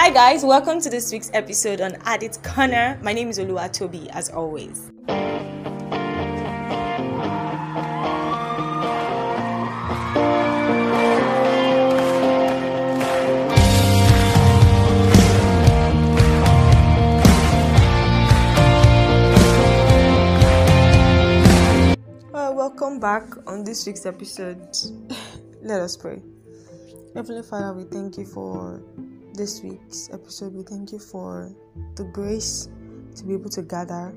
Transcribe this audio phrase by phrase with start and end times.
[0.00, 2.98] Hi guys, welcome to this week's episode on Addit Corner.
[3.02, 4.90] My name is Olua Toby, as always.
[22.32, 24.74] Welcome back on this week's episode.
[25.62, 26.22] Let us pray.
[27.14, 28.80] Heavenly Father, we thank you for
[29.34, 30.54] this week's episode.
[30.54, 31.54] We thank you for
[31.96, 32.68] the grace
[33.16, 34.12] to be able to gather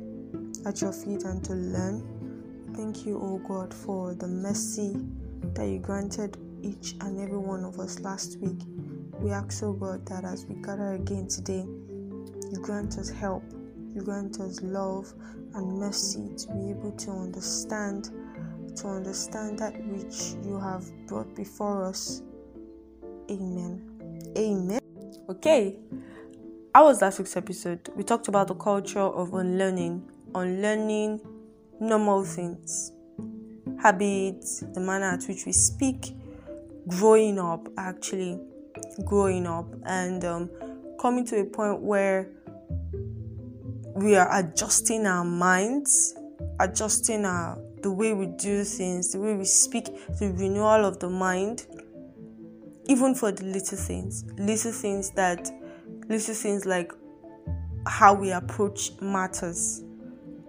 [0.66, 2.73] at your feet and to learn.
[2.76, 4.95] Thank you, oh God, for the mercy
[5.53, 8.59] that you granted each and every one of us last week.
[9.20, 11.66] We ask, oh God, that as we gather again today,
[12.52, 13.44] you grant us help,
[13.94, 15.14] you grant us love
[15.53, 18.09] and mercy to be able to understand,
[18.77, 22.22] to understand that which you have brought before us.
[23.30, 24.34] Amen.
[24.38, 24.83] Amen.
[25.29, 25.77] Okay.
[26.75, 27.88] How was last week's episode?
[27.95, 30.03] We talked about the culture of unlearning,
[30.35, 31.21] unlearning
[31.79, 32.91] normal things,
[33.81, 36.13] habits, the manner at which we speak,
[36.88, 38.38] growing up, actually,
[39.05, 40.49] growing up, and um,
[40.99, 42.29] coming to a point where
[43.95, 46.16] we are adjusting our minds,
[46.59, 49.85] adjusting our the way we do things, the way we speak,
[50.19, 51.66] the renewal of the mind,
[52.86, 55.50] even for the little things, little things that,
[56.09, 56.92] little things like
[57.88, 59.84] how we approach matters,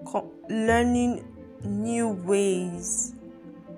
[0.07, 1.25] co- learning
[1.65, 3.15] new ways.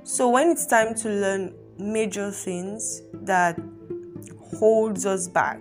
[0.03, 3.59] So when it's time to learn major things that
[4.59, 5.61] holds us back,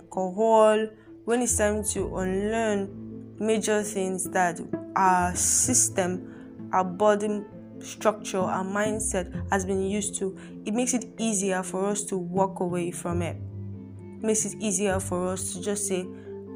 [0.00, 0.86] alcohol,
[1.24, 4.60] when it's time to unlearn major things that
[4.96, 7.42] our system, our body
[7.84, 12.60] structure, our mindset has been used to, it makes it easier for us to walk
[12.60, 13.36] away from it.
[13.36, 16.06] it makes it easier for us to just say,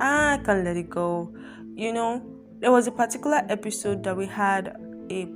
[0.00, 1.32] ah, I can't let it go.
[1.74, 2.22] You know,
[2.60, 4.80] there was a particular episode that we had
[5.10, 5.28] a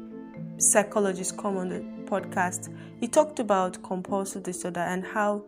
[0.59, 2.75] psychologist come on the podcast.
[2.99, 5.45] He talked about compulsive disorder and how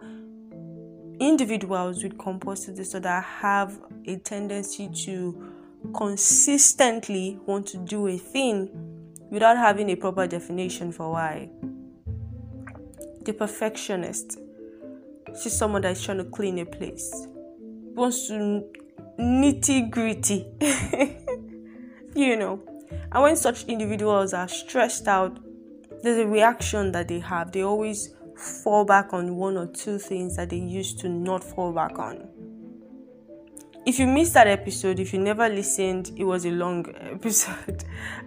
[1.21, 5.53] individuals with compulsive disorder have a tendency to
[5.95, 8.92] consistently want to do a thing
[9.33, 11.49] without having a proper definition for why.
[13.25, 14.39] The perfectionist.
[15.43, 17.11] She's someone that is trying to clean a place,
[17.95, 18.63] wants to
[19.19, 20.47] nitty gritty.
[22.15, 22.61] you know.
[23.11, 25.39] And when such individuals are stressed out,
[26.03, 27.53] there's a reaction that they have.
[27.53, 31.73] They always fall back on one or two things that they used to not fall
[31.73, 32.29] back on
[33.85, 37.85] if you missed that episode, if you never listened, it was a long episode.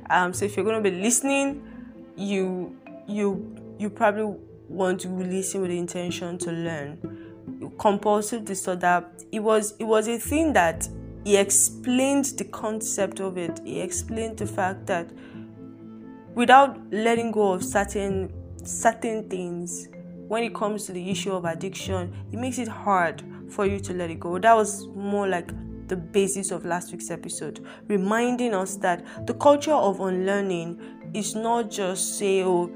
[0.10, 1.64] Um, so if you're going to be listening,
[2.16, 2.76] you
[3.08, 7.74] you you probably want to listen with the intention to learn.
[7.78, 9.06] Compulsive disorder.
[9.32, 10.88] It was it was a thing that
[11.24, 13.60] he explained the concept of it.
[13.64, 15.10] He explained the fact that
[16.34, 18.34] without letting go of certain
[18.64, 19.88] certain things,
[20.28, 23.94] when it comes to the issue of addiction, it makes it hard for you to
[23.94, 24.38] let it go.
[24.40, 25.52] That was more like
[25.88, 30.82] the basis of last week's episode, reminding us that the culture of unlearning
[31.14, 32.72] is not just say, oh,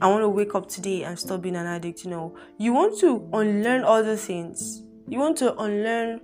[0.00, 2.04] I want to wake up today and stop being an addict.
[2.04, 4.82] You know, you want to unlearn other things.
[5.08, 6.20] You want to unlearn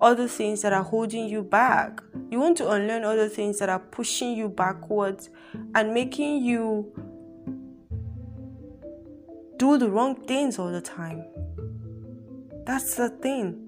[0.00, 2.02] other things that are holding you back.
[2.30, 5.30] You want to unlearn other things that are pushing you backwards
[5.74, 6.92] and making you
[9.56, 11.24] do the wrong things all the time.
[12.64, 13.60] That's the thing.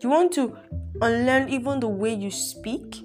[0.00, 0.56] You want to
[1.02, 3.02] unlearn even the way you speak?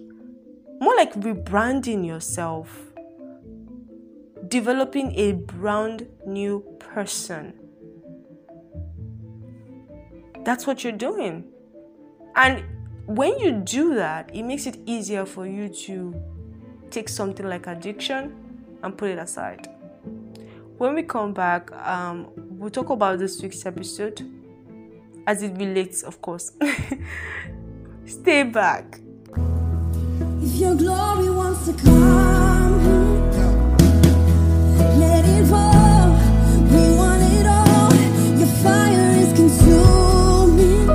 [0.79, 2.69] More like rebranding yourself,
[4.47, 7.53] developing a brand new person.
[10.43, 11.45] That's what you're doing.
[12.35, 12.63] And
[13.07, 16.13] when you do that, it makes it easier for you to
[16.91, 18.35] take something like addiction
[18.83, 19.67] and put it aside.
[20.77, 24.34] When we come back, um, we'll talk about this week's episode
[25.27, 26.51] as it relates, of course.
[28.05, 28.99] Stay back.
[30.41, 33.31] If your glory wants to come,
[34.99, 36.09] let it fall.
[36.71, 37.93] We want it all.
[38.39, 40.87] Your fire is consuming.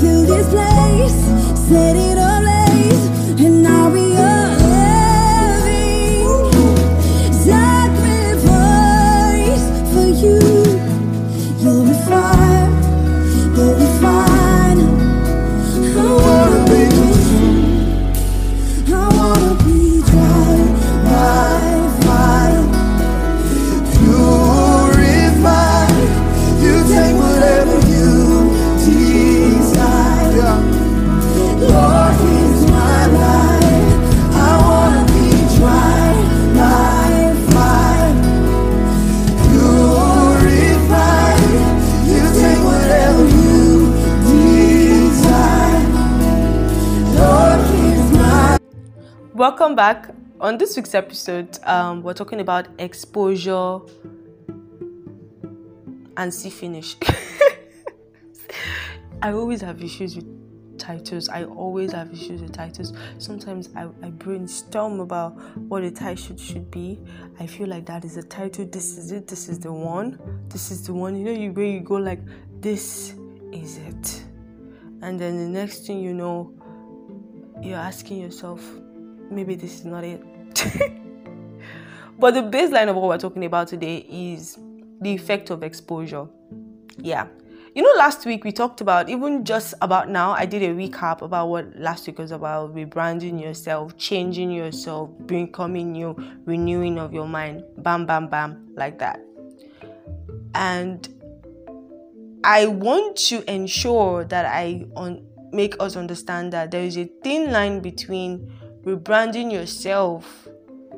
[0.00, 1.96] Fill this place, set
[50.70, 53.80] this week's episode, um, we're talking about exposure
[56.16, 56.94] and see finish.
[59.22, 61.28] I always have issues with titles.
[61.28, 62.92] I always have issues with titles.
[63.18, 67.00] Sometimes I, I brainstorm about what a title should, should be.
[67.40, 68.64] I feel like that is a title.
[68.64, 69.26] This is it.
[69.26, 70.20] This is the one.
[70.50, 71.16] This is the one.
[71.16, 72.20] You know, you where you go like,
[72.60, 73.14] this
[73.50, 74.22] is it.
[75.02, 76.54] And then the next thing you know,
[77.60, 78.64] you're asking yourself,
[79.32, 80.29] maybe this is not it.
[82.18, 84.58] but the baseline of what we're talking about today is
[85.00, 86.26] the effect of exposure.
[86.98, 87.26] Yeah,
[87.74, 91.22] you know, last week we talked about, even just about now, I did a recap
[91.22, 96.16] about what last week was about rebranding yourself, changing yourself, becoming new,
[96.46, 97.62] renewing of your mind.
[97.78, 99.20] Bam, bam, bam, like that.
[100.54, 101.08] And
[102.42, 107.52] I want to ensure that I on, make us understand that there is a thin
[107.52, 108.52] line between
[108.84, 110.48] rebranding yourself,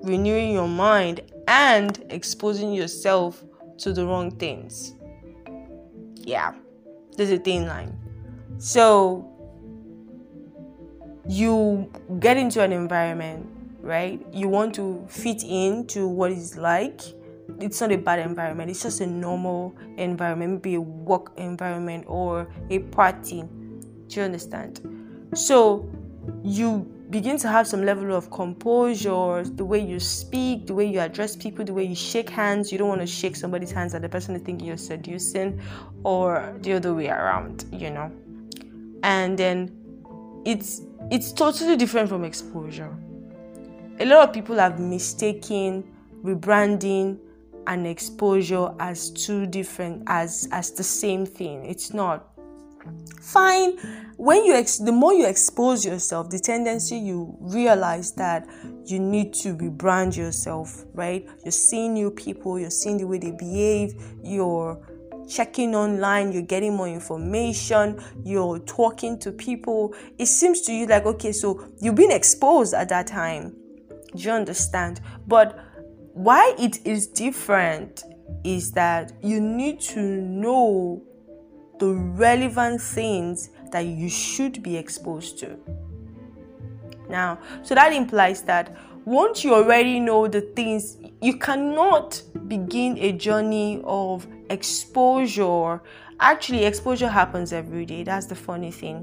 [0.03, 3.45] renewing your mind, and exposing yourself
[3.79, 4.95] to the wrong things.
[6.15, 6.55] Yeah
[7.17, 7.99] there's a thin line.
[8.59, 9.29] So
[11.27, 11.91] you
[12.21, 13.49] get into an environment,
[13.81, 14.25] right?
[14.33, 17.01] You want to fit into what it's like.
[17.61, 22.49] It's not a bad environment, it's just a normal environment, maybe a work environment or
[22.71, 23.43] a party.
[24.07, 24.81] Do you understand?
[25.35, 25.89] So
[26.43, 30.99] you begin to have some level of composure, the way you speak, the way you
[30.99, 32.73] address people, the way you shake hands.
[32.73, 35.61] You don't want to shake somebody's hands and the person is thinking you're seducing,
[36.03, 38.11] or the other way around, you know.
[39.03, 39.71] And then
[40.47, 40.81] it's
[41.11, 42.97] it's totally different from exposure.
[44.01, 45.85] A lot of people have mistaken
[46.25, 47.19] rebranding
[47.67, 51.67] and exposure as two different as as the same thing.
[51.67, 52.32] It's not
[53.21, 53.79] fine.
[54.17, 58.47] When you ex- the more you expose yourself the tendency you realize that
[58.85, 61.27] you need to rebrand yourself right?
[61.45, 64.79] You're seeing new people you're seeing the way they behave you're
[65.29, 69.95] checking online you're getting more information you're talking to people.
[70.19, 73.57] It seems to you like okay so you've been exposed at that time.
[74.15, 75.01] Do you understand?
[75.27, 75.59] But
[76.13, 78.05] why it is different
[78.45, 81.03] is that you need to know
[81.83, 85.59] the relevant things that you should be exposed to.
[87.09, 93.11] Now, so that implies that once you already know the things, you cannot begin a
[93.11, 95.83] journey of exposure.
[96.21, 98.05] Actually, exposure happens every day.
[98.05, 99.03] That's the funny thing,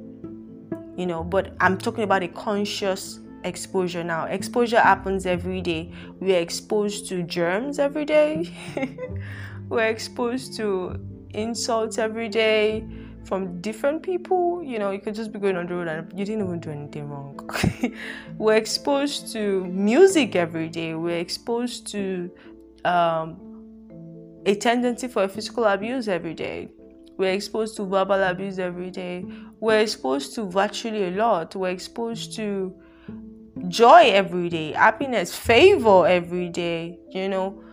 [0.96, 1.22] you know.
[1.22, 4.24] But I'm talking about a conscious exposure now.
[4.24, 5.92] Exposure happens every day.
[6.22, 8.56] We're exposed to germs every day,
[9.68, 10.98] we're exposed to
[11.34, 12.86] insults every day
[13.26, 14.64] from different people.
[14.64, 16.72] You know, you could just be going on the road and you didn't even do
[16.72, 17.40] anything wrong.
[18.38, 20.96] we're exposed to music every day.
[20.96, 22.32] We're exposed to
[22.86, 23.38] um,
[24.46, 26.70] a tendency for physical abuse every day.
[27.18, 29.26] We're exposed to verbal abuse every day.
[29.60, 31.56] We're exposed to virtually a lot.
[31.56, 32.74] We're exposed to
[33.68, 36.98] joy every day, happiness, favor every day.
[37.10, 37.64] You know,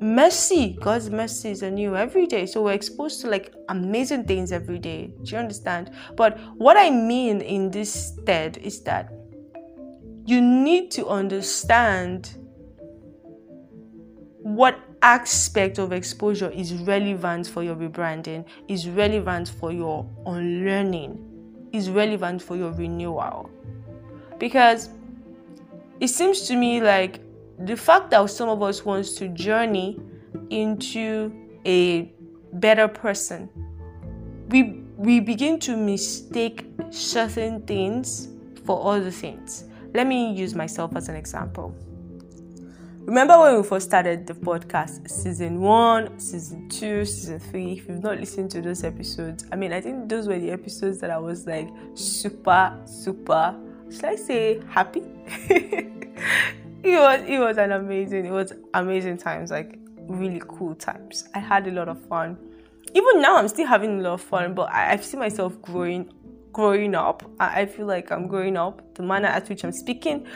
[0.00, 2.46] mercy god's mercy is anew every day.
[2.46, 5.12] So we're exposed to like amazing things every day.
[5.22, 5.90] Do you understand?
[6.16, 9.12] But what i mean in this stead is that
[10.26, 12.36] you need to understand
[14.38, 21.30] what aspect of exposure is relevant for your rebranding is relevant for your unlearning
[21.74, 23.50] is relevant for your renewal.
[24.38, 24.90] Because
[26.00, 27.20] it seems to me like
[27.58, 30.00] the fact that some of us wants to journey
[30.50, 31.32] into
[31.66, 32.12] a
[32.54, 33.48] better person.
[34.48, 38.28] We we begin to mistake certain things
[38.64, 39.64] for other things.
[39.92, 41.74] Let me use myself as an example.
[43.06, 47.72] Remember when we first started the podcast season one season two season three?
[47.72, 51.00] If you've not listened to those episodes i mean i think those were the episodes
[51.00, 53.54] that i was like super super
[53.90, 55.02] should i say happy
[56.84, 61.24] it was it was an amazing it was amazing times like really cool times.
[61.34, 62.36] I had a lot of fun.
[62.94, 66.12] Even now i'm still having a lot of fun but I, I see myself growing
[66.52, 67.28] growing up.
[67.40, 68.94] I, I feel like i'm growing up.
[68.94, 70.26] The manner at which i'm speaking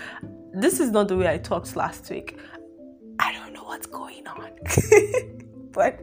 [0.54, 2.38] this is not the way i talked last week.
[3.18, 4.50] I don't know what's going on.
[5.72, 6.00] But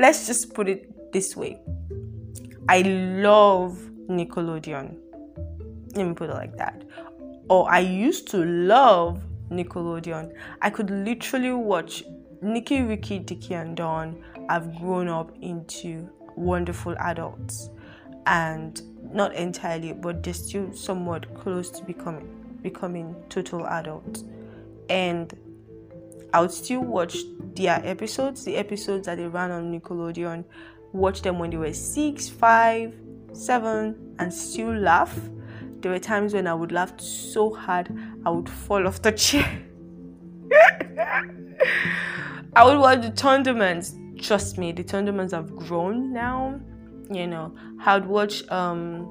[0.00, 1.60] let's just put it this way.
[2.68, 4.96] I love nickelodeon.
[5.94, 6.82] Let me put it like that.
[7.48, 10.32] Or i used to love Nickelodeon.
[10.62, 12.04] I could literally watch
[12.42, 17.70] Nikki, Ricky, Dicky, and Dawn have grown up into wonderful adults.
[18.26, 18.80] And
[19.12, 22.28] not entirely, but they're still somewhat close to becoming.
[22.62, 24.24] becoming total adults.
[24.88, 25.36] And
[26.32, 27.16] I would still watch
[27.54, 30.44] their episodes, the episodes that they ran on Nickelodeon,
[30.92, 32.94] watch them when they were six, five,
[33.32, 35.16] seven, and still laugh.
[35.84, 39.44] There were times when I would laugh so hard I would fall off the chair.
[42.56, 44.18] I would watch the Thundermans.
[44.18, 46.58] Trust me, the Thundermans have grown now.
[47.10, 49.06] You know, I would watch um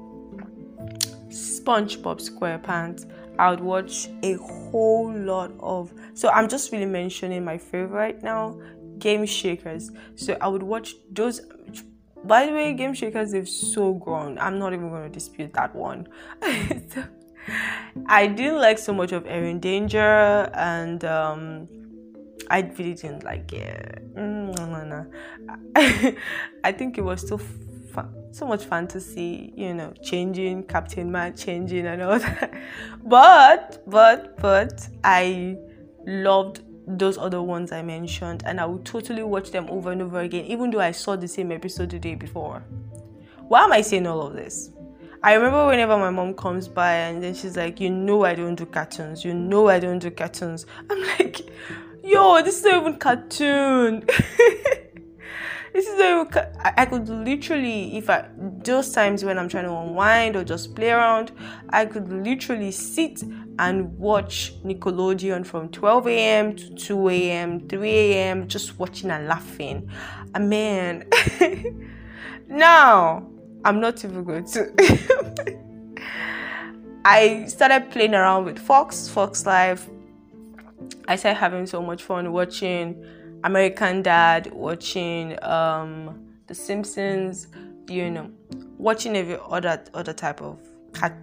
[1.28, 3.08] SpongeBob SquarePants.
[3.38, 5.94] I would watch a whole lot of.
[6.14, 8.60] So I'm just really mentioning my favorite right now,
[8.98, 9.92] Game Shakers.
[10.16, 11.40] So I would watch those.
[12.24, 14.38] By the way, Game Shakers they've so grown.
[14.38, 16.08] I'm not even going to dispute that one.
[16.42, 17.04] so,
[18.06, 21.04] I didn't like so much of Henry Danger and.
[21.04, 21.68] Um,
[22.50, 24.14] I really didn't like it.
[24.14, 26.14] Mm, no, no, no.
[26.64, 27.40] I think it was still
[28.32, 32.52] so much fantasy, you know, changing, Captain Man changing and all that.
[33.04, 35.56] But, but, but, I
[36.06, 40.20] loved those other ones I mentioned, and I would totally watch them over and over
[40.20, 42.62] again, even though I saw the same episode the day before.
[43.48, 44.70] Why am I saying all of this?
[45.22, 48.56] I remember whenever my mom comes by and then she's like, You know, I don't
[48.56, 49.24] do cartoons.
[49.24, 50.66] You know, I don't do cartoons.
[50.90, 51.40] I'm like,
[52.02, 54.06] Yo, this is not even cartoon.
[55.74, 59.74] this is not I, I could literally, if I, those times when I'm trying to
[59.74, 61.32] unwind or just play around,
[61.70, 63.24] I could literally sit
[63.58, 66.56] and watch Nickelodeon from 12 a.m.
[66.56, 69.90] to 2 a.m., 3 a.m., just watching and laughing.
[70.32, 71.08] And man,
[72.48, 73.28] now
[73.64, 75.58] I'm not even going to.
[77.04, 79.90] I started playing around with Fox, Fox Live.
[81.08, 83.04] I started having so much fun watching
[83.44, 87.46] American Dad, watching um, The Simpsons,
[87.88, 88.30] you know,
[88.78, 90.58] watching every other other type of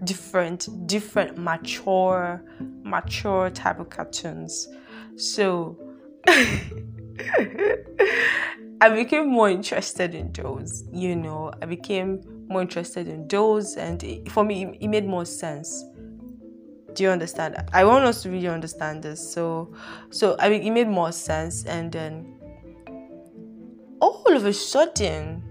[0.03, 2.43] different different mature
[2.83, 4.67] mature type of cartoons.
[5.15, 5.77] So
[8.81, 14.03] I became more interested in those, you know, I became more interested in those, and
[14.03, 15.83] it, for me, it, it made more sense.
[16.93, 17.55] Do you understand?
[17.74, 19.33] I want us to really understand this.
[19.33, 19.74] So,
[20.10, 22.36] so I mean, it made more sense, and then
[24.00, 25.43] all of a sudden,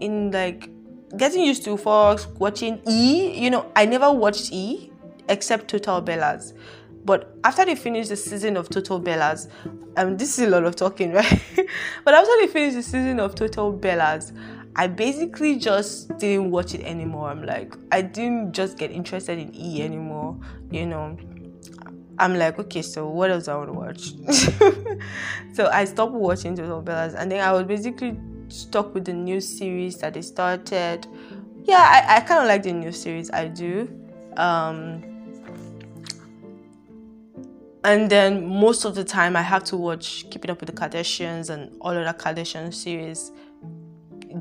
[0.00, 0.70] in like
[1.16, 4.92] getting used to Fox, watching E, you know, I never watched E
[5.28, 6.52] except Total Bellas.
[7.04, 9.48] But after they finished the season of Total Bellas,
[9.96, 11.42] um, this is a lot of talking, right?
[12.04, 14.32] but after they finished the season of Total Bellas,
[14.78, 17.30] I basically just didn't watch it anymore.
[17.30, 20.38] I'm like, I didn't just get interested in E anymore,
[20.70, 21.18] you know.
[22.16, 25.02] I'm like, okay, so what else I want to watch?
[25.52, 28.16] so I stopped watching Total Bellas, and then I was basically
[28.46, 31.08] stuck with the new series that they started.
[31.64, 33.32] Yeah, I, I kind of like the new series.
[33.32, 33.90] I do.
[34.36, 35.02] Um,
[37.82, 41.50] and then most of the time, I have to watch Keeping Up with the Kardashians
[41.50, 43.32] and all of the Kardashian series,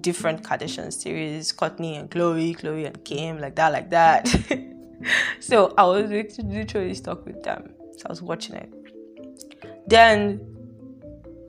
[0.02, 4.28] different Kardashian series, Kourtney and Khloé, Khloé and Kim, like that, like that.
[5.40, 7.72] so I was literally stuck with them.
[7.98, 8.72] So I was watching it.
[9.88, 10.42] Then,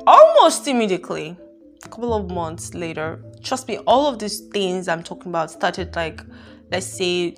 [0.06, 1.36] almost immediately,
[1.84, 5.94] a couple of months later, trust me, all of these things I'm talking about started
[5.96, 6.20] like,
[6.70, 7.36] let's say,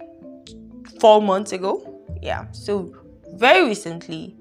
[1.01, 2.05] four months ago.
[2.23, 2.51] Yeah.
[2.53, 2.95] So,
[3.35, 4.37] very recently,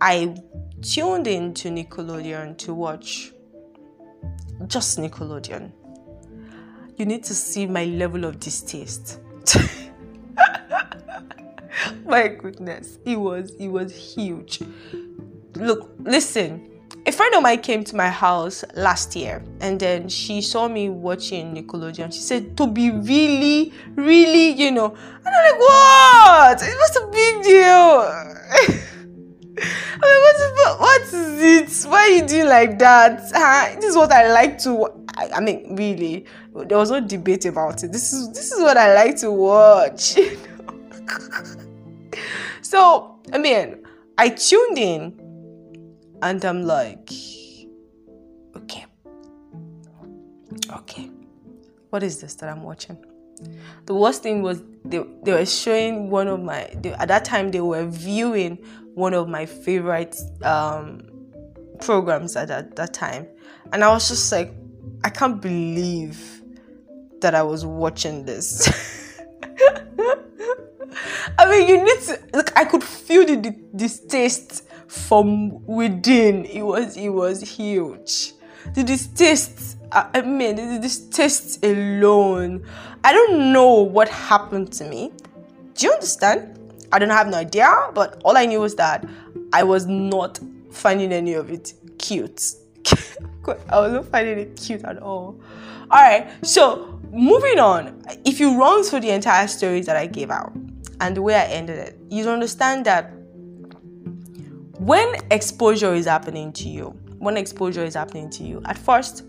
[0.00, 0.34] I
[0.82, 3.32] tuned into Nickelodeon to watch
[4.66, 5.70] just Nickelodeon.
[6.96, 9.20] You need to see my level of distaste.
[12.06, 14.62] my goodness, it was it was huge.
[15.54, 16.70] Look, listen.
[17.04, 20.88] A friend of mine came to my house last year and then she saw me
[20.88, 22.12] watching Nickelodeon.
[22.12, 24.86] She said, To be really, really, you know.
[24.86, 26.62] And I'm like, What?
[26.62, 28.82] It was a big deal.
[29.98, 31.88] What, what is it?
[31.88, 33.30] Why are you doing like that?
[33.34, 34.86] Uh, this is what I like to.
[35.16, 37.92] I, I, mean, really, there was no debate about it.
[37.92, 40.18] This is this is what I like to watch.
[42.62, 43.84] so, I mean,
[44.18, 45.14] I tuned in,
[46.22, 47.10] and I'm like,
[48.56, 48.86] okay,
[50.70, 51.10] okay,
[51.90, 52.98] what is this that I'm watching?
[53.86, 57.50] The worst thing was they, they were showing one of my they, at that time
[57.50, 58.58] they were viewing
[58.94, 61.02] one of my favorite um,
[61.80, 63.26] programs at that, that time.
[63.72, 64.52] And I was just like,
[65.04, 66.42] I can't believe
[67.20, 68.68] that I was watching this.
[71.38, 72.56] I mean, you need to like.
[72.56, 76.46] I could feel the, the distaste from within.
[76.46, 78.32] It was it was huge.
[78.74, 79.75] The distaste.
[79.92, 82.64] I mean, this distaste alone.
[83.04, 85.12] I don't know what happened to me.
[85.74, 86.58] Do you understand?
[86.92, 89.06] I don't have no idea, but all I knew was that
[89.52, 90.38] I was not
[90.70, 92.42] finding any of it cute.
[93.68, 95.40] I wasn't finding it cute at all.
[95.90, 98.02] All right, so moving on.
[98.24, 100.52] If you run through the entire story that I gave out
[101.00, 103.12] and the way I ended it, you understand that
[104.78, 106.88] when exposure is happening to you,
[107.18, 109.22] when exposure is happening to you, at first,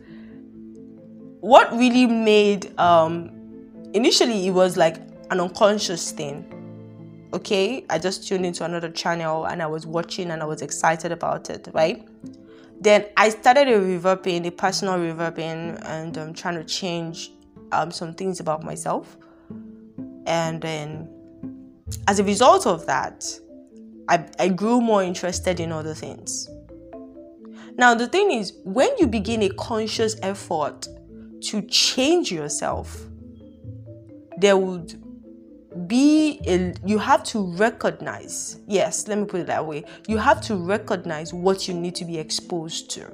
[1.41, 3.32] what really made um,
[3.94, 4.98] initially it was like
[5.29, 6.53] an unconscious thing.
[7.34, 11.12] Okay, I just tuned into another channel and I was watching and I was excited
[11.12, 12.08] about it, right?
[12.79, 17.32] Then I started a reverbing, a personal reverbing, and um, trying to change
[17.72, 19.17] um, some things about myself.
[20.25, 21.10] And then,
[22.08, 23.25] as a result of that,
[24.08, 26.50] I, I grew more interested in other things.
[27.77, 30.88] Now, the thing is, when you begin a conscious effort
[31.41, 33.06] to change yourself,
[34.38, 35.01] there would
[35.86, 40.41] be a, you have to recognize yes let me put it that way you have
[40.41, 43.13] to recognize what you need to be exposed to.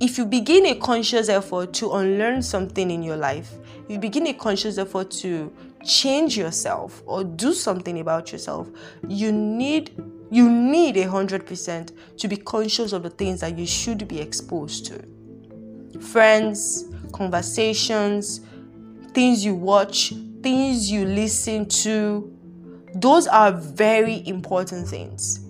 [0.00, 3.52] If you begin a conscious effort to unlearn something in your life
[3.88, 5.52] you begin a conscious effort to
[5.84, 8.68] change yourself or do something about yourself
[9.06, 9.94] you need
[10.30, 14.18] you need a hundred percent to be conscious of the things that you should be
[14.18, 15.04] exposed to
[16.00, 18.40] friends conversations
[19.12, 22.30] things you watch things you listen to
[22.96, 25.40] those are very important things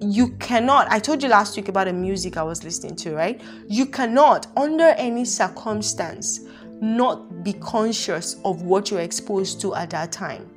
[0.00, 3.40] you cannot i told you last week about the music i was listening to right
[3.68, 6.40] you cannot under any circumstance
[6.82, 10.50] not be conscious of what you're exposed to at that time.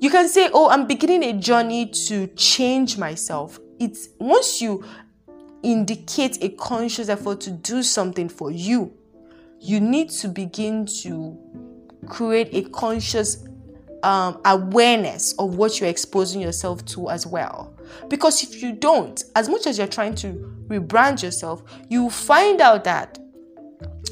[0.00, 3.60] You can say, Oh, I'm beginning a journey to change myself.
[3.78, 4.82] It's once you
[5.64, 8.92] indicate a conscious effort to do something for you,
[9.60, 11.36] you need to begin to
[12.06, 13.44] create a conscious
[14.02, 17.74] um, awareness of what you're exposing yourself to as well.
[18.08, 22.84] Because if you don't, as much as you're trying to rebrand yourself, you find out
[22.84, 23.18] that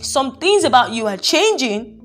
[0.00, 1.98] some things about you are changing.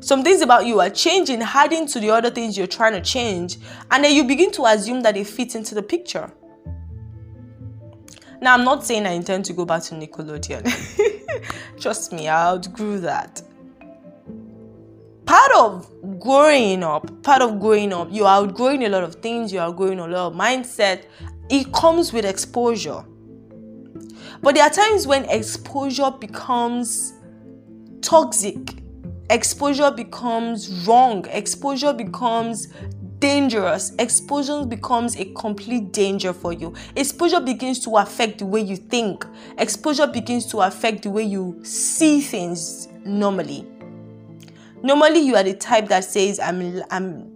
[0.00, 3.58] Some things about you are changing, adding to the other things you're trying to change,
[3.90, 6.32] and then you begin to assume that it fits into the picture.
[8.42, 10.66] Now, I'm not saying I intend to go back to Nickelodeon.
[11.80, 13.40] Trust me, I outgrew that.
[15.26, 19.52] Part of growing up, part of growing up, you are outgrowing a lot of things,
[19.52, 21.04] you are growing a lot of mindset.
[21.50, 23.04] It comes with exposure.
[24.42, 27.12] But there are times when exposure becomes
[28.00, 28.82] toxic,
[29.30, 32.66] exposure becomes wrong, exposure becomes
[33.22, 33.92] dangerous.
[34.00, 36.74] Exposure becomes a complete danger for you.
[36.96, 39.24] Exposure begins to affect the way you think.
[39.58, 43.64] Exposure begins to affect the way you see things normally.
[44.82, 47.31] Normally, you are the type that says, I'm, I'm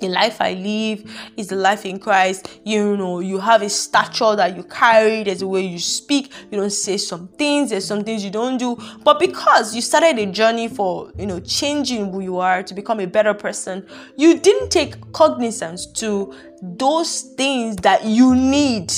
[0.00, 2.60] the life I live is the life in Christ.
[2.64, 6.58] You know, you have a stature that you carry, there's a way you speak, you
[6.58, 8.76] don't say some things, there's some things you don't do.
[9.04, 13.00] But because you started a journey for, you know, changing who you are to become
[13.00, 13.86] a better person,
[14.16, 18.92] you didn't take cognizance to those things that you need.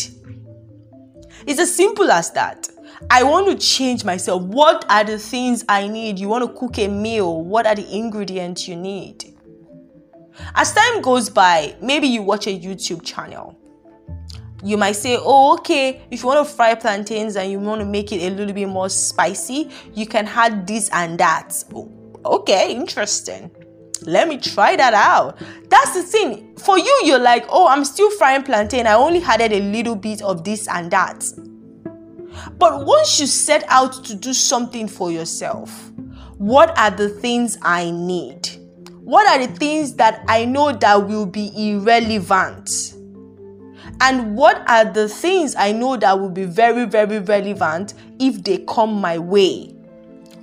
[1.47, 2.69] It's as simple as that.
[3.11, 4.43] I want to change myself.
[4.43, 6.19] What are the things I need?
[6.19, 7.43] You want to cook a meal?
[7.43, 9.32] What are the ingredients you need?
[10.55, 13.59] As time goes by, maybe you watch a YouTube channel.
[14.65, 17.85] You might say, oh, okay, if you want to fry plantains and you want to
[17.85, 21.65] make it a little bit more spicy, you can add this and that.
[21.75, 21.91] Oh,
[22.25, 23.51] okay, interesting.
[24.03, 25.39] Let me try that out.
[25.69, 26.57] That's the thing.
[26.57, 28.87] For you, you're like, oh, I'm still frying plantain.
[28.87, 31.25] I only added a little bit of this and that.
[32.59, 35.91] But once you set out to do something for yourself,
[36.39, 38.49] what are the things I need?
[39.05, 42.95] What are the things that I know that will be irrelevant?
[44.01, 48.59] And what are the things I know that will be very, very relevant if they
[48.59, 49.75] come my way?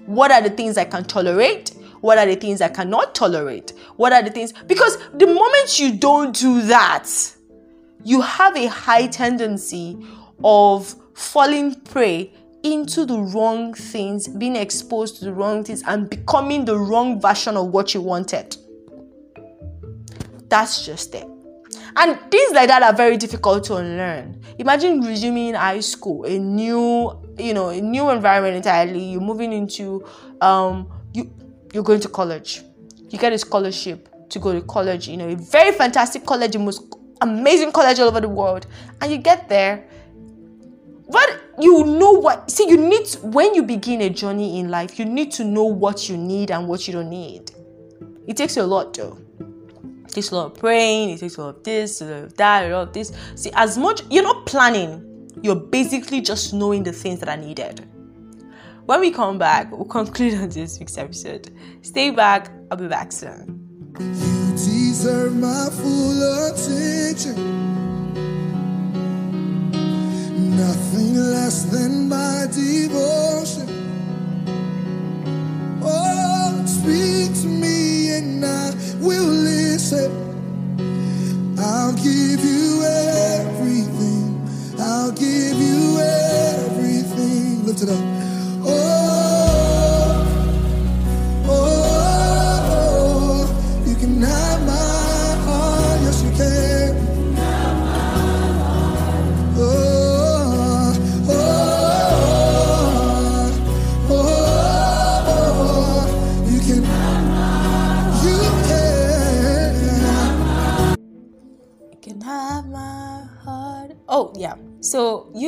[0.06, 1.70] What are the things I can tolerate?
[2.02, 3.74] What are the things I cannot tolerate?
[3.96, 4.54] What are the things?
[4.68, 7.10] Because the moment you don't do that,
[8.04, 9.98] you have a high tendency
[10.44, 16.66] of falling prey into the wrong things, being exposed to the wrong things, and becoming
[16.66, 18.56] the wrong version of what you wanted.
[20.50, 21.28] That's just it.
[21.96, 24.42] And things like that are very difficult to unlearn.
[24.58, 29.04] Imagine resuming high school, a new, you know, a new environment entirely.
[29.04, 30.06] You're moving into,
[30.42, 31.32] um, you
[31.74, 32.64] you're going to college.
[33.10, 35.08] You get a scholarship to go to college.
[35.08, 36.84] You know, a very fantastic college, the most
[37.22, 38.68] amazing college all over the world,
[39.02, 39.88] and you get there
[41.10, 45.00] but you know what see you need to, when you begin a journey in life
[45.00, 47.52] you need to know what you need and what you don't need
[48.30, 49.18] It takes a lot though.
[50.06, 52.38] It takes a lot of praying, it takes a lot of this, a lot of
[52.38, 53.12] that, a lot of this.
[53.34, 57.88] See, as much you're not planning, you're basically just knowing the things that are needed.
[58.86, 61.52] When we come back, we'll conclude on this week's episode.
[61.82, 63.68] Stay back, I'll be back soon.
[64.00, 67.99] You deserve my full attention.
[70.60, 73.70] Nothing less than my devotion.
[75.82, 80.12] Oh, speak to me and I will listen.
[81.58, 84.46] I'll give you everything.
[84.78, 87.66] I'll give you everything.
[87.66, 88.19] Lift it up.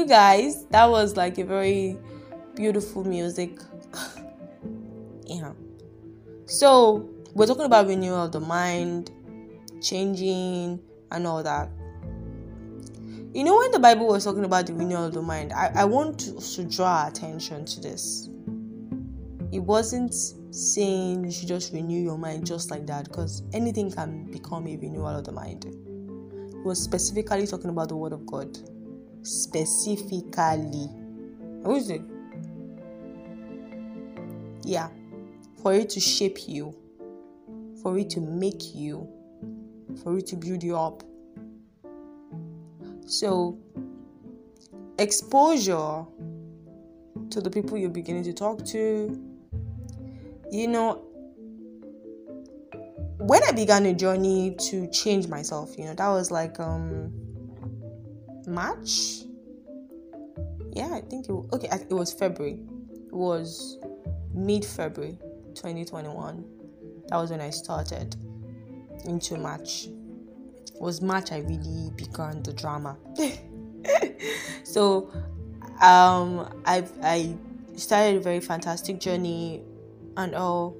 [0.02, 1.98] You guys that was like a very
[2.56, 3.60] beautiful music.
[5.28, 5.54] Yeah.
[6.46, 9.12] So we're talking about renewal of the mind
[9.82, 11.70] changing and all that.
[13.34, 15.86] You know when the bible was talking about the renewal of the mind i, I
[15.86, 18.28] want to, to draw attention to this.
[19.54, 20.14] It wasn't
[20.54, 24.76] saying you should just renew your mind just like that because anything can become a
[24.76, 25.64] renewal of the mind.
[25.66, 28.58] It was specifically talking about the Word of God.
[29.24, 30.90] Specifically.
[31.64, 32.02] Who is it?
[34.64, 34.90] Yeah.
[35.62, 36.76] For it to shape you,
[37.82, 39.08] for it to make you,
[40.04, 41.04] for it to build you up.
[43.06, 43.60] So,
[44.98, 46.06] exposure
[47.30, 49.20] to the people you're beginning to talk to,
[50.52, 51.02] you know,
[53.20, 57.14] when I began a journey to change myself, you know, that was like um
[58.48, 59.24] March.
[60.74, 61.70] Yeah, I think it okay.
[61.72, 62.60] It was February.
[63.08, 63.78] It was
[64.34, 65.18] mid February,
[65.56, 66.46] 2021.
[67.08, 68.16] That was when I started
[69.06, 69.88] into March.
[69.88, 72.98] It was March I really began the drama.
[74.64, 75.12] so,
[75.82, 77.36] um, I I
[77.76, 79.62] started a very fantastic journey
[80.18, 80.78] and all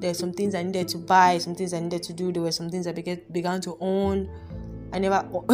[0.00, 2.32] there's some things I needed to buy, some things I needed to do.
[2.32, 4.28] There were some things I began, began to own.
[4.92, 5.26] I never,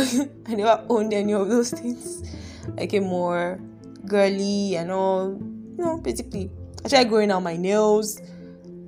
[0.47, 2.23] I never owned any of those things.
[2.77, 3.61] I became more
[4.07, 5.31] girly and all.
[5.33, 6.51] You know, basically,
[6.85, 8.21] I started growing out my nails,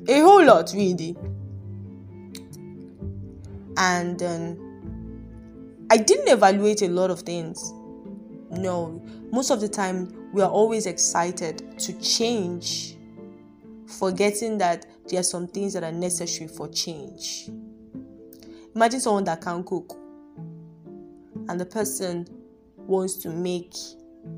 [0.08, 1.16] a whole lot really.
[3.76, 7.72] And um, I didn't evaluate a lot of things.
[8.50, 9.02] No,
[9.32, 12.96] most of the time we are always excited to change,
[13.86, 17.50] forgetting that there are some things that are necessary for change.
[18.74, 19.96] Imagine someone that can cook
[21.48, 22.26] and the person
[22.76, 23.74] wants to make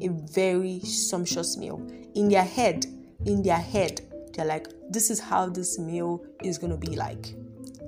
[0.00, 1.80] a very sumptuous meal.
[2.14, 2.86] In their head,
[3.24, 4.00] in their head,
[4.34, 7.34] they're like, this is how this meal is gonna be like.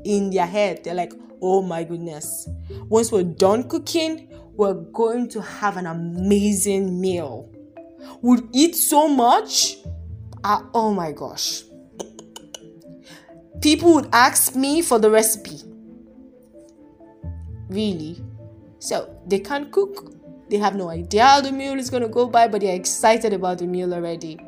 [0.04, 2.48] In their head, they're like, oh my goodness.
[2.88, 7.52] Once we're done cooking, we're going to have an amazing meal.
[8.22, 9.76] We'll eat so much.
[10.44, 11.62] Uh, oh my gosh
[13.60, 15.60] people would ask me for the recipe.
[17.68, 18.22] Really?
[18.78, 20.14] So they can't cook.
[20.50, 23.32] They have no idea how the meal is going to go by, but they're excited
[23.32, 24.38] about the meal already.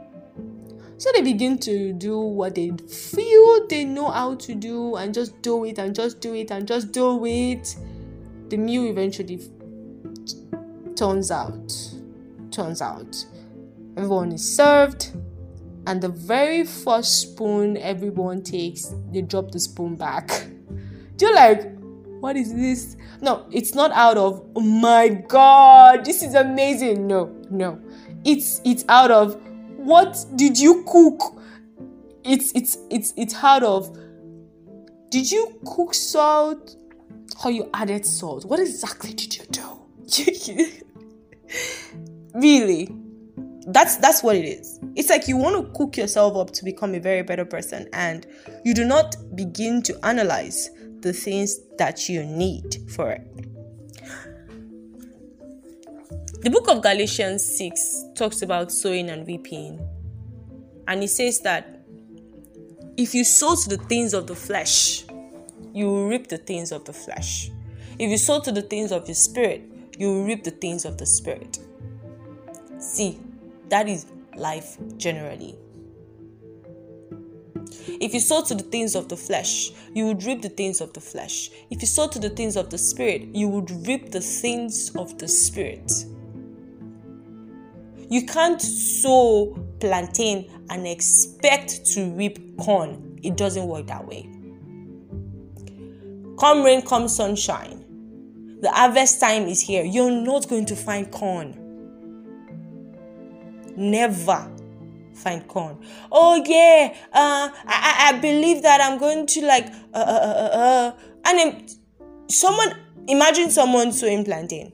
[0.98, 5.40] So they begin to do what they feel they know how to do and just
[5.40, 7.74] do it and just do it and just do it.
[8.48, 9.40] The meal eventually
[10.96, 11.72] turns out.
[12.50, 13.24] Turns out.
[13.96, 15.12] Everyone is served
[15.86, 20.46] and the very first spoon everyone takes, they drop the spoon back.
[21.16, 21.79] Do you like,
[22.20, 22.96] what is this?
[23.20, 27.06] No, it's not out of oh my god, this is amazing.
[27.06, 27.80] No, no.
[28.24, 29.40] It's it's out of
[29.76, 31.40] what did you cook?
[32.24, 33.96] It's it's it's it's out of
[35.10, 36.76] did you cook salt
[37.44, 38.44] or you added salt?
[38.44, 39.62] What exactly did you do?
[42.34, 42.88] really?
[43.66, 46.94] that's that's what it is it's like you want to cook yourself up to become
[46.94, 48.26] a very better person and
[48.64, 50.70] you do not begin to analyze
[51.02, 53.26] the things that you need for it.
[56.42, 59.78] The book of galatians 6 talks about sowing and reaping.
[60.88, 61.80] And it says that
[62.96, 65.04] if you sow to the things of the flesh
[65.72, 67.50] you will reap the things of the flesh.
[67.98, 69.62] If you sow to the things of the spirit
[69.98, 71.58] you will reap the things of the spirit.
[72.78, 73.20] See
[73.68, 75.56] that is life generally.
[78.00, 80.92] If you sow to the things of the flesh, you would reap the things of
[80.92, 81.50] the flesh.
[81.70, 85.18] If you sow to the things of the spirit, you would reap the things of
[85.18, 85.92] the spirit.
[88.08, 93.18] You can't sow plantain and expect to reap corn.
[93.22, 94.28] It doesn't work that way.
[96.38, 97.84] Come rain, come sunshine.
[98.62, 99.84] The harvest time is here.
[99.84, 101.56] You're not going to find corn.
[103.76, 104.50] Never
[105.20, 105.78] find corn.
[106.10, 110.58] Oh yeah, uh, I, I believe that I'm going to like uh, uh, uh, uh,
[110.58, 110.92] uh.
[111.26, 111.66] and then
[112.28, 112.74] someone
[113.08, 114.72] imagine someone sowing plantain.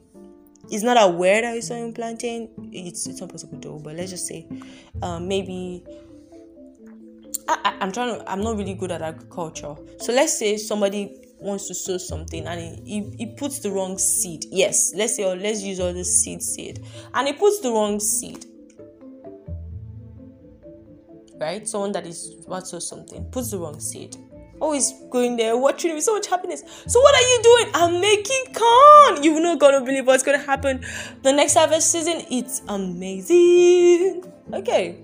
[0.69, 2.49] He's not aware that he's sowing plantain.
[2.73, 3.79] It's it's not possible though.
[3.79, 4.49] But let's just say,
[5.03, 5.85] um, maybe
[7.49, 8.31] I, am trying to.
[8.31, 9.77] I'm not really good at agriculture.
[9.99, 13.99] So let's say somebody wants to sow something and he, he, he puts the wrong
[13.99, 14.47] seed.
[14.51, 18.01] Yes, let's say or let's use all the seed seed, and he puts the wrong
[18.01, 18.47] seed
[21.38, 21.66] right?
[21.66, 24.16] Someone that is about to something puts the wrong seed.
[24.59, 26.62] Oh, Always going there, watching with so much happiness.
[26.87, 27.70] So what are you doing?
[27.75, 29.22] I'm making corn.
[29.22, 30.85] You're not gonna believe what's gonna happen
[31.22, 32.22] the next harvest season.
[32.31, 34.25] It's amazing.
[34.53, 34.99] Okay,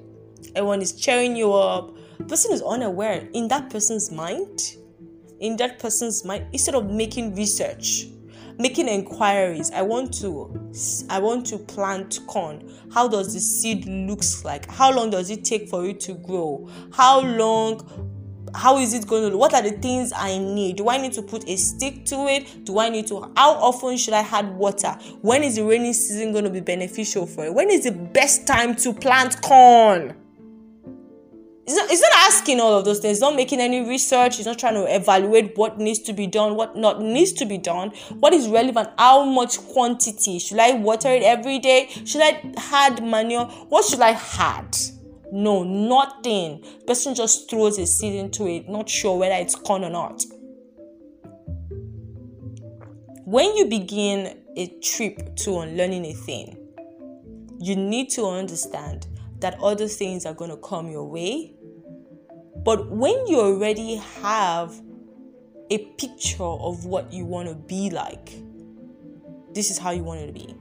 [0.55, 1.95] everyone is cheering you up.
[2.29, 4.77] Person is unaware in that person's mind.
[5.41, 8.07] In that person's mind, instead of making research,
[8.59, 9.71] making inquiries.
[9.71, 10.53] I want to
[11.11, 12.71] i want to plant corn.
[12.93, 14.71] How does the seed looks like?
[14.71, 16.69] How long does it take for it to grow?
[16.93, 18.09] How long
[18.55, 20.77] how is it going to what are the things i need?
[20.77, 22.65] Do i need to put a stick to it?
[22.65, 24.97] Do i need to how often should i add water?
[25.23, 27.55] When is the rainy season going to be beneficial for it?
[27.55, 30.17] When is the best time to plant corn
[31.65, 34.59] it's not, it's not asking all of those things, not making any research, it's not
[34.59, 38.33] trying to evaluate what needs to be done, what not needs to be done, what
[38.33, 40.41] is relevant, how much quantity.
[40.41, 41.89] Should I water it every day?
[42.05, 43.45] Should I add manure?
[43.69, 44.77] What should I add?
[45.31, 46.65] No, nothing.
[46.87, 50.25] Person just throws a seed into it, not sure whether it's corn or not.
[53.25, 56.59] When you begin a trip to unlearning a thing,
[57.61, 59.07] you need to understand
[59.43, 61.53] that other things are going to come your way.
[62.65, 64.81] But when you already have
[65.71, 68.33] a picture of what you want to be like,
[69.53, 70.55] this is how you want it to be.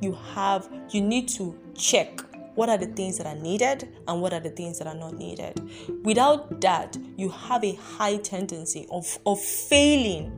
[0.00, 2.20] You have, you need to check
[2.54, 5.14] what are the things that are needed and what are the things that are not
[5.14, 5.60] needed.
[6.04, 10.32] Without that, you have a high tendency of, of failing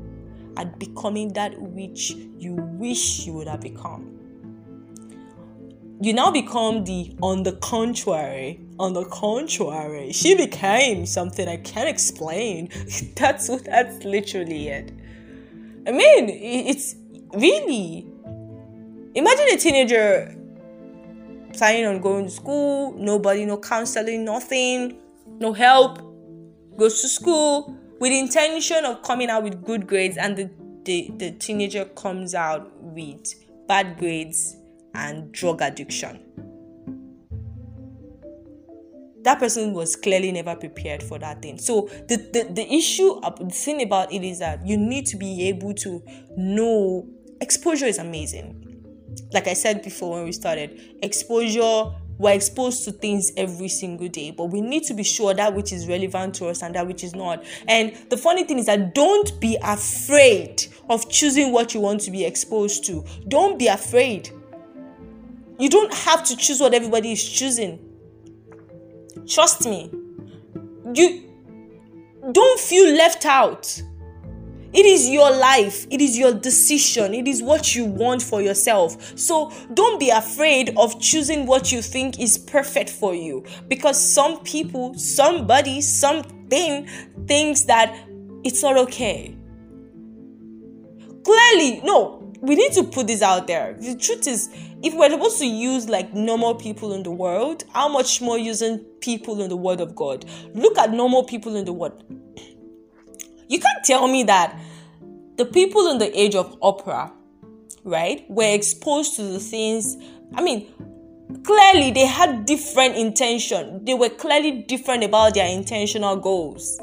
[0.57, 4.18] at becoming that which you wish you would have become
[6.01, 10.13] you now become the on the contrary on the contrary.
[10.13, 12.69] She became something i can't explain.
[13.17, 14.93] That's what that's literally it.
[15.87, 16.95] I mean it's
[17.35, 18.07] really
[19.15, 20.35] imagine a teenager
[21.55, 24.99] planning on going to school nobody no counseling nothing
[25.41, 25.99] no help
[26.77, 30.51] goes to school with intention of coming out with good grades and the,
[30.85, 33.35] the, the teenager comes out with
[33.67, 34.57] bad grades
[34.95, 36.21] and drug addiction.
[39.23, 41.59] That person was clearly never prepared for that thing.
[41.59, 45.49] So the, the, the issue, the thing about it is that you need to be
[45.49, 46.03] able to
[46.37, 47.07] know
[47.41, 48.65] exposure is amazing.
[49.33, 54.33] Like I said before when we started, exposure we're exposed to things every single day,
[54.33, 57.05] but we need to be sure that which is relevant to us and that which
[57.05, 57.45] is not.
[57.69, 62.11] And the funny thing is that don't be afraid of choosing what you want to
[62.11, 63.05] be exposed to.
[63.29, 64.31] Don't be afraid.
[65.59, 67.79] You don't have to choose what everybody is choosing.
[69.27, 69.91] Trust me.
[70.95, 71.25] You
[72.33, 73.83] don't feel left out.
[74.73, 79.19] It is your life, it is your decision, it is what you want for yourself.
[79.19, 84.43] So don't be afraid of choosing what you think is perfect for you because some
[84.45, 86.87] people, somebody, something
[87.27, 87.99] thinks that
[88.45, 89.35] it's not okay.
[91.25, 93.75] Clearly, no, we need to put this out there.
[93.75, 94.49] The truth is,
[94.83, 98.79] if we're supposed to use like normal people in the world, how much more using
[99.01, 100.25] people in the Word of God?
[100.55, 102.05] Look at normal people in the world.
[103.51, 104.61] You can't tell me that
[105.39, 107.11] the people in the age of Oprah,
[107.83, 109.97] right, were exposed to the things.
[110.35, 110.69] I mean,
[111.45, 113.87] clearly they had different intention.
[113.87, 116.79] They were clearly different about their intentional goals.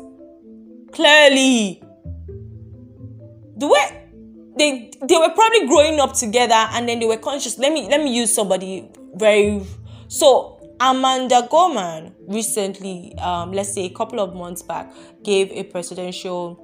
[0.92, 1.84] Clearly,
[3.58, 4.05] the way
[4.58, 8.02] they they were probably growing up together and then they were conscious let me let
[8.02, 9.62] me use somebody very
[10.08, 14.92] so amanda gorman recently um, let's say a couple of months back
[15.24, 16.62] gave a presidential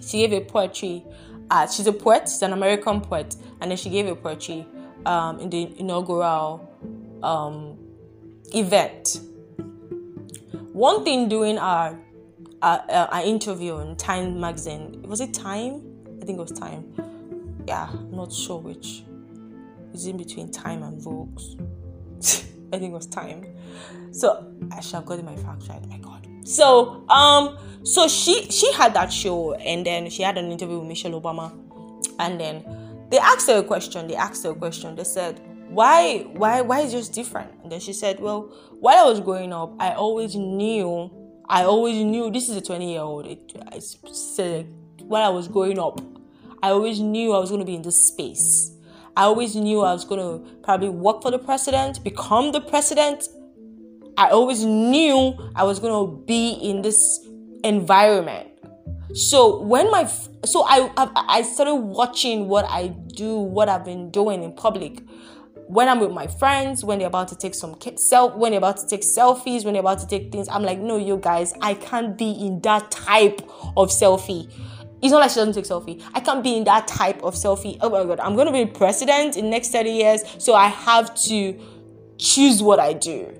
[0.00, 1.04] she gave a poetry
[1.50, 4.66] uh, she's a poet she's an american poet and then she gave a poetry
[5.06, 6.70] um, in the inaugural
[7.22, 7.78] um,
[8.54, 9.20] event
[10.72, 11.98] one thing doing our
[12.62, 15.93] our, uh, our interview in Time magazine was it Time?
[16.24, 16.86] I think it was Time.
[17.68, 19.04] Yeah, I'm not sure which.
[19.92, 21.38] It's in between Time and Vogue.
[22.72, 23.44] I think it was Time.
[24.10, 25.68] So I should have gotten my facts.
[25.68, 26.26] My God.
[26.44, 30.88] So um, so she she had that show, and then she had an interview with
[30.88, 31.52] Michelle Obama,
[32.18, 32.64] and then
[33.10, 34.08] they asked her a question.
[34.08, 34.96] They asked her a question.
[34.96, 39.10] They said, "Why why why is yours different?" And then she said, "Well, while I
[39.10, 41.10] was growing up, I always knew."
[41.46, 43.26] I always knew this is a 20 year old.
[43.70, 44.66] I said
[45.06, 46.00] while I was growing up,
[46.64, 48.74] I always knew I was going to be in this space.
[49.18, 53.28] I always knew I was going to probably work for the president, become the president.
[54.16, 57.28] I always knew I was going to be in this
[57.64, 58.48] environment.
[59.12, 60.90] So when my so I
[61.28, 65.02] I started watching what I do, what I've been doing in public
[65.66, 68.78] when I'm with my friends, when they're about to take some self, when they're about
[68.78, 71.74] to take selfies, when they're about to take things, I'm like, no, you guys, I
[71.74, 73.40] can't be in that type
[73.76, 74.50] of selfie.
[75.04, 76.02] It's not like she doesn't take selfie.
[76.14, 77.76] I can't be in that type of selfie.
[77.82, 81.60] Oh my god, I'm gonna be president in next 30 years, so I have to
[82.16, 83.30] choose what I do.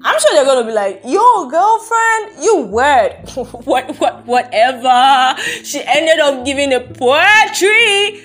[0.00, 3.28] I'm sure they're gonna be like, "Yo, girlfriend, you weird."
[3.64, 5.34] what, what, whatever.
[5.64, 8.22] She ended up giving a poetry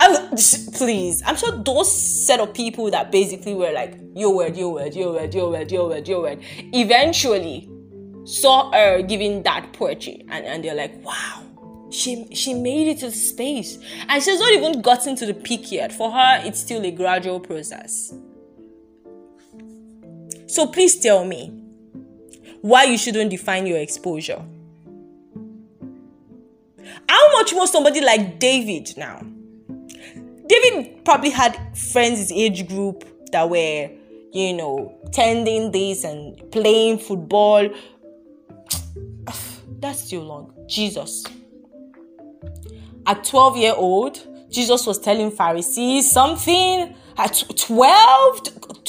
[0.00, 4.56] oh, I'm, please, I'm sure those set of people that basically were like, your word,
[4.56, 6.40] your word, your word, your word, your word, your word,
[6.72, 7.68] eventually
[8.28, 11.44] saw her giving that poetry and, and they're like, wow,
[11.90, 13.78] she she made it to space.
[14.08, 15.92] And she's not even gotten to the peak yet.
[15.92, 18.12] For her, it's still a gradual process.
[20.46, 21.48] So please tell me
[22.60, 24.44] why you shouldn't define your exposure.
[27.08, 29.22] How much more somebody like David now?
[30.46, 33.90] David probably had friends his age group that were,
[34.32, 37.68] you know, tending this and playing football.
[39.78, 40.52] That's still long.
[40.66, 41.24] Jesus.
[43.06, 46.94] At 12 year old, Jesus was telling Pharisees something.
[47.16, 48.40] At 12,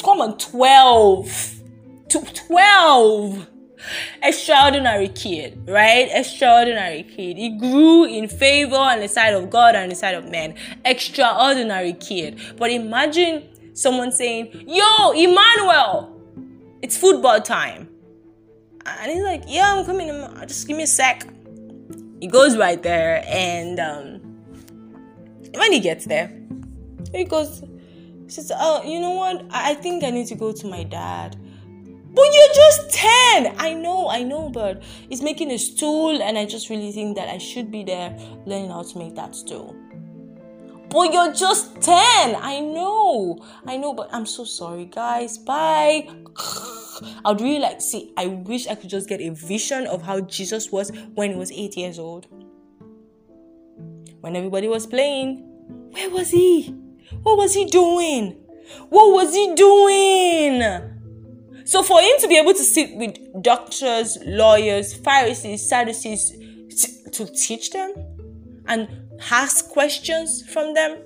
[0.04, 1.56] come on, 12.
[2.10, 3.48] 12
[4.22, 6.10] extraordinary kid, right?
[6.12, 7.38] Extraordinary kid.
[7.38, 10.56] He grew in favor on the side of God and the side of men.
[10.86, 12.40] Extraordinary kid.
[12.58, 16.22] But imagine someone saying, Yo, Emmanuel,
[16.82, 17.89] it's football time.
[18.86, 20.08] And he's like, Yeah, I'm coming.
[20.48, 21.28] Just give me a sec.
[22.20, 24.20] He goes right there, and um,
[25.54, 26.32] when he gets there,
[27.14, 27.62] he goes,
[28.26, 29.46] he says, Oh, you know what?
[29.52, 31.38] I think I need to go to my dad
[32.12, 33.56] but you're just 10.
[33.60, 37.30] I know, I know, but it's making a stool, and I just really think that
[37.30, 39.76] I should be there learning how to make that stool.
[40.90, 42.36] But you're just 10.
[42.36, 45.38] I know, I know, but I'm so sorry, guys.
[45.38, 46.10] Bye.
[47.26, 48.14] I'd really like to see.
[48.18, 51.52] I wish I could just get a vision of how Jesus was when he was
[51.52, 52.28] eight years old.
[54.22, 55.38] When everybody was playing,
[55.92, 56.76] where was he?
[57.24, 58.38] What was he doing?
[58.90, 60.96] What was he doing?
[61.66, 66.36] So for him to be able to sit with doctors, lawyers, Pharisees, Sadducees
[67.12, 67.94] to teach them
[68.68, 68.88] and
[69.32, 70.98] ask questions from them,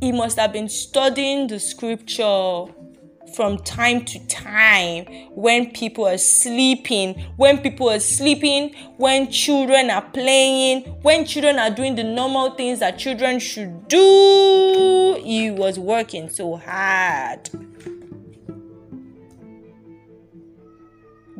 [0.00, 2.66] he must have been studying the scripture
[3.34, 10.02] from time to time when people are sleeping, when people are sleeping, when children are
[10.10, 15.20] playing, when children are doing the normal things that children should do.
[15.22, 17.48] He was working so hard.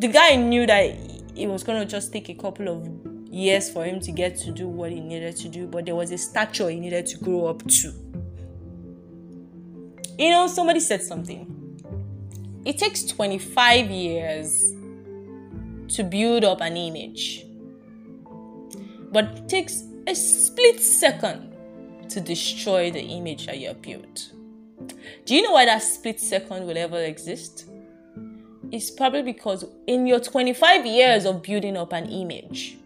[0.02, 0.96] the guy knew that
[1.36, 2.88] it was going to just take a couple of
[3.32, 6.10] years for him to get to do what he needed to do, but there was
[6.10, 7.92] a stature he needed to grow up to.
[10.18, 11.61] You know, somebody said something.
[12.64, 14.72] It takes 25 years
[15.88, 17.44] to build up an image,
[19.10, 21.56] but it takes a split second
[22.08, 24.32] to destroy the image that you have built.
[25.24, 27.68] Do you know why that split second will ever exist?
[28.70, 32.78] It's probably because in your 25 years of building up an image,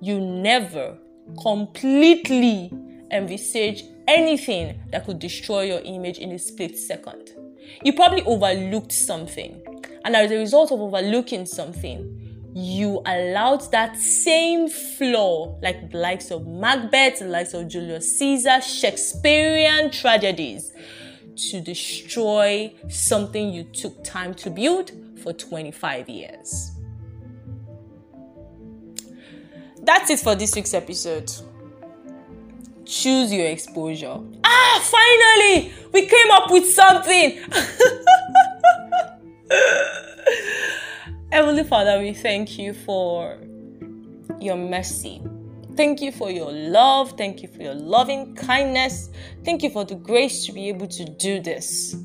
[0.00, 0.96] you never
[1.42, 2.72] completely
[3.10, 7.45] envisage anything that could destroy your image in a split second.
[7.84, 9.62] You probably overlooked something,
[10.04, 16.30] and as a result of overlooking something, you allowed that same flaw, like the likes
[16.30, 20.72] of Macbeth, the likes of Julius Caesar, Shakespearean tragedies,
[21.50, 24.90] to destroy something you took time to build
[25.22, 26.72] for 25 years.
[29.82, 31.30] That's it for this week's episode.
[32.86, 34.18] Choose your exposure.
[34.44, 35.72] Ah, finally!
[35.92, 37.40] We came up with something!
[41.32, 43.38] Heavenly Father, we thank you for
[44.40, 45.20] your mercy.
[45.76, 47.14] Thank you for your love.
[47.18, 49.10] Thank you for your loving kindness.
[49.44, 51.96] Thank you for the grace to be able to do this.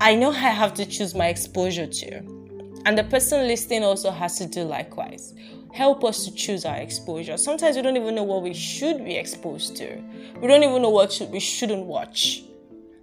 [0.00, 2.16] I know I have to choose my exposure to,
[2.84, 5.32] and the person listening also has to do likewise.
[5.74, 7.36] Help us to choose our exposure.
[7.36, 10.00] Sometimes we don't even know what we should be exposed to,
[10.40, 12.44] we don't even know what we shouldn't watch.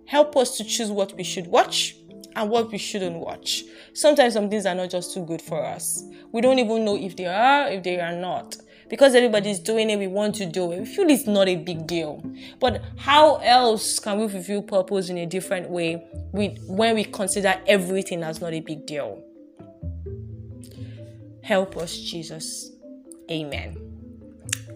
[0.06, 1.98] Help us to choose what we should watch
[2.34, 3.66] and what we shouldn't watch.
[3.94, 6.06] Sometimes some things are not just too good for us.
[6.32, 8.56] We don't even know if they are, if they are not.
[8.90, 10.80] Because everybody's doing it, we want to do it.
[10.80, 12.24] We feel it's not a big deal.
[12.62, 17.56] But how else can we fulfill purpose in a different way with, when we consider
[17.68, 19.22] everything as not a big deal?
[21.44, 22.72] Help us, Jesus.
[23.30, 23.78] Amen.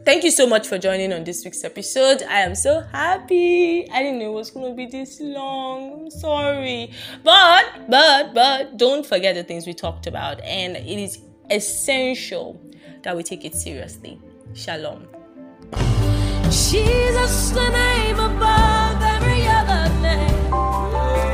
[0.05, 2.21] Thank you so much for joining on this week's episode.
[2.21, 3.89] I am so happy.
[3.89, 5.93] I didn't know it was going to be this long.
[5.93, 6.91] I'm sorry.
[7.23, 10.41] But, but, but, don't forget the things we talked about.
[10.41, 12.61] And it is essential
[13.01, 14.21] that we take it seriously.
[14.53, 15.07] Shalom.
[16.45, 21.24] Jesus, the name above every other name.